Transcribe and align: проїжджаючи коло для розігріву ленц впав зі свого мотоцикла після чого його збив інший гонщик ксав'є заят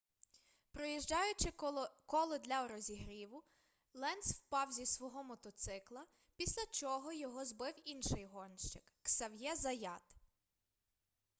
проїжджаючи 0.71 1.51
коло 2.05 2.37
для 2.43 2.67
розігріву 2.67 3.43
ленц 3.93 4.33
впав 4.33 4.71
зі 4.71 4.85
свого 4.85 5.23
мотоцикла 5.23 6.05
після 6.35 6.61
чого 6.71 7.13
його 7.13 7.45
збив 7.45 7.73
інший 7.85 8.25
гонщик 8.25 8.93
ксав'є 9.01 9.55
заят 9.55 10.15